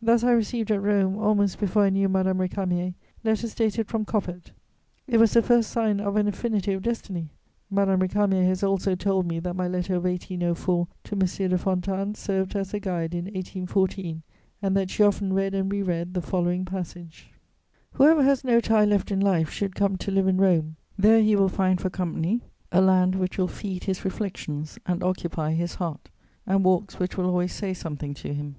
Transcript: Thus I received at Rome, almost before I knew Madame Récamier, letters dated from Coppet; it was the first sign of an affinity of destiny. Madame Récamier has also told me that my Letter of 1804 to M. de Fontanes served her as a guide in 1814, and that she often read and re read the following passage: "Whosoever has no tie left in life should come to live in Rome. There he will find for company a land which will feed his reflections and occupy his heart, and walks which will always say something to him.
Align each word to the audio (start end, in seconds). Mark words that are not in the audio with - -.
Thus 0.00 0.24
I 0.24 0.30
received 0.30 0.70
at 0.70 0.80
Rome, 0.80 1.18
almost 1.18 1.60
before 1.60 1.82
I 1.84 1.90
knew 1.90 2.08
Madame 2.08 2.38
Récamier, 2.38 2.94
letters 3.22 3.54
dated 3.54 3.88
from 3.88 4.06
Coppet; 4.06 4.52
it 5.06 5.18
was 5.18 5.34
the 5.34 5.42
first 5.42 5.68
sign 5.68 6.00
of 6.00 6.16
an 6.16 6.26
affinity 6.26 6.72
of 6.72 6.80
destiny. 6.82 7.28
Madame 7.70 8.00
Récamier 8.00 8.46
has 8.46 8.62
also 8.62 8.94
told 8.94 9.26
me 9.28 9.38
that 9.40 9.52
my 9.54 9.68
Letter 9.68 9.94
of 9.96 10.04
1804 10.04 10.88
to 11.04 11.12
M. 11.14 11.50
de 11.50 11.58
Fontanes 11.58 12.16
served 12.18 12.54
her 12.54 12.60
as 12.60 12.72
a 12.72 12.80
guide 12.80 13.12
in 13.14 13.26
1814, 13.26 14.22
and 14.62 14.74
that 14.74 14.88
she 14.88 15.02
often 15.02 15.34
read 15.34 15.52
and 15.52 15.70
re 15.70 15.82
read 15.82 16.14
the 16.14 16.22
following 16.22 16.64
passage: 16.64 17.28
"Whosoever 17.92 18.22
has 18.22 18.44
no 18.44 18.60
tie 18.62 18.86
left 18.86 19.10
in 19.10 19.20
life 19.20 19.50
should 19.50 19.74
come 19.76 19.98
to 19.98 20.10
live 20.10 20.26
in 20.26 20.38
Rome. 20.38 20.76
There 20.96 21.20
he 21.22 21.36
will 21.36 21.50
find 21.50 21.78
for 21.78 21.90
company 21.90 22.40
a 22.72 22.80
land 22.80 23.14
which 23.14 23.36
will 23.36 23.46
feed 23.48 23.84
his 23.84 24.06
reflections 24.06 24.78
and 24.86 25.04
occupy 25.04 25.52
his 25.52 25.74
heart, 25.74 26.08
and 26.46 26.64
walks 26.64 26.98
which 26.98 27.18
will 27.18 27.26
always 27.26 27.52
say 27.52 27.74
something 27.74 28.14
to 28.14 28.32
him. 28.32 28.56